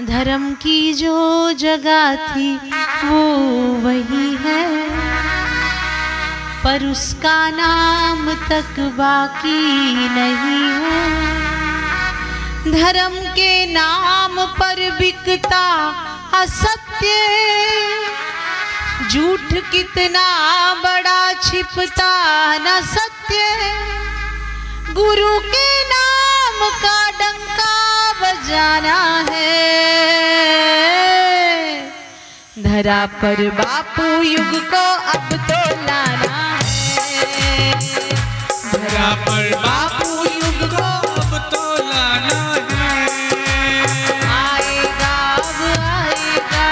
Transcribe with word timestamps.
धर्म 0.00 0.54
की 0.54 0.92
जो 0.92 1.52
जगह 1.52 2.16
थी, 2.16 2.56
वो 3.04 3.22
वही 3.82 4.36
है। 4.40 4.90
पर 6.64 6.84
उसका 6.84 7.50
नाम 7.50 8.32
तक 8.48 8.78
बाकी 8.78 9.94
नहीं 10.08 10.68
है। 10.82 11.02
धर्म 12.72 13.14
के 13.32 13.72
नाम 13.72 14.44
पर 14.46 14.90
बिकता 14.98 15.64
असत्य 16.34 17.08
झूठ 19.10 19.54
कितना 19.72 20.26
बड़ा 20.74 21.32
छिपता 21.32 22.12
न 22.58 22.80
सत्य 22.86 23.38
गुरु 24.94 25.38
के 25.38 25.82
नाम 25.84 26.68
का 26.82 26.97
जाना 28.48 28.98
है। 29.30 29.56
धरा 32.58 33.00
पर 33.06 33.40
बापू 33.50 34.06
युग 34.22 34.54
को 34.70 34.84
अब 35.12 35.28
तो 35.48 35.58
लाना 35.86 36.38
है। 36.62 37.72
धरा 38.72 39.10
पर 39.26 39.50
बापू 39.56 40.10
युग 40.24 40.60
को 40.70 40.88
अब 41.20 41.32
तो 41.52 41.62
लाना 41.88 42.40
है। 42.72 43.06
आएगा, 44.32 45.16
अब 45.36 45.60
आएगा। 45.80 46.68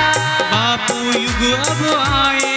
बापू 0.52 0.98
युग 1.20 1.42
अब 1.58 1.82
आएगा 2.00 2.55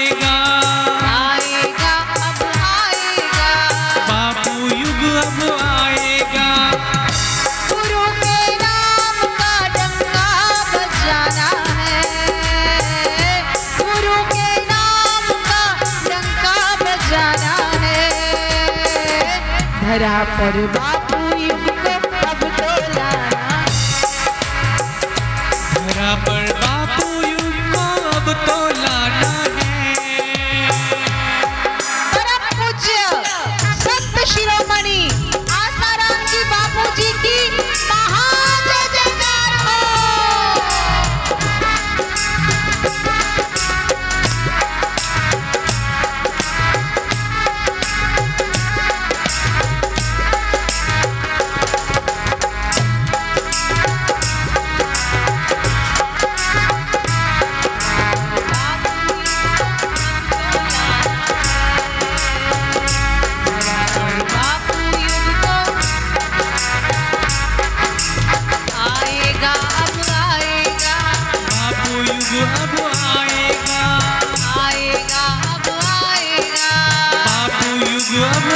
धरा 19.81 20.17
पर 20.37 20.57
बाप 20.77 21.08
अब 72.57 72.73
आएगा। 73.09 73.83
बापू 77.25 77.69
युग 77.91 78.09
अब 78.33 78.48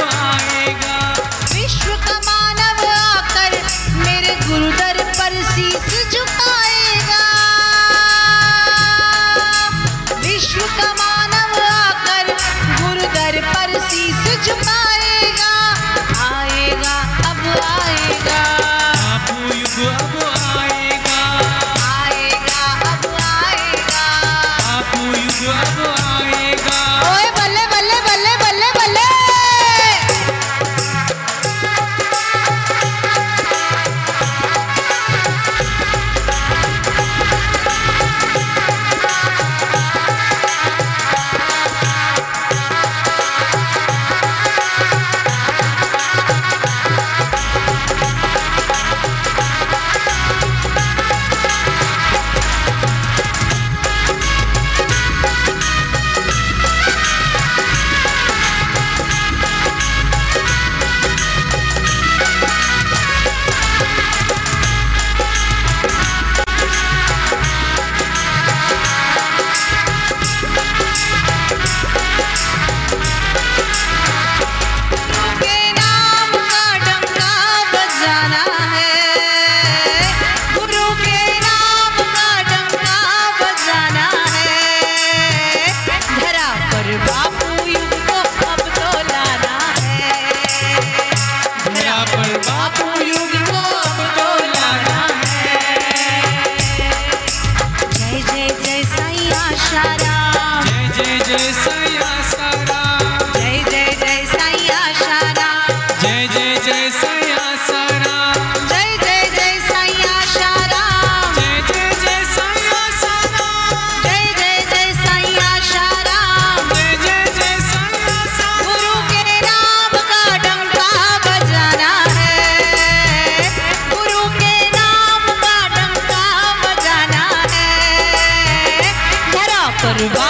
करूँगा 129.84 130.28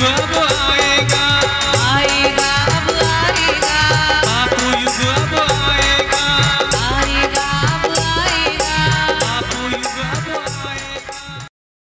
सब 0.01 0.37
आए 0.43 0.80